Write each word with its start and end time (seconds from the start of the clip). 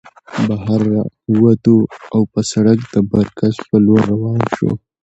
بهر 0.65 0.81
راووتو 0.91 1.75
او 2.13 2.21
پۀ 2.31 2.39
سړک 2.51 2.79
د 2.93 2.95
برکڅ 3.11 3.55
په 3.69 3.75
لور 3.85 4.01
روان 4.11 4.41
شو 4.55 4.69